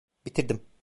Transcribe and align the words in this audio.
Bitirdim. 0.25 0.61